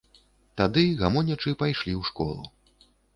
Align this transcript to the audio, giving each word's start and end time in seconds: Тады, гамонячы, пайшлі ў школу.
Тады, 0.61 0.83
гамонячы, 1.01 1.53
пайшлі 1.61 1.93
ў 1.99 2.09
школу. 2.09 2.43